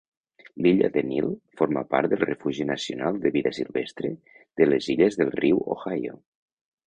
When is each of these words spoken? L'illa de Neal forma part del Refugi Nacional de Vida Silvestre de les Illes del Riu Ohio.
L'illa 0.65 0.87
de 0.93 1.01
Neal 1.09 1.27
forma 1.59 1.81
part 1.91 2.13
del 2.13 2.23
Refugi 2.29 2.65
Nacional 2.69 3.19
de 3.25 3.33
Vida 3.35 3.53
Silvestre 3.57 4.11
de 4.61 4.69
les 4.71 4.89
Illes 4.95 5.19
del 5.21 5.33
Riu 5.41 5.61
Ohio. 5.77 6.19